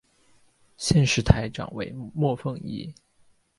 [0.77, 2.91] 现时台长为莫凤仪。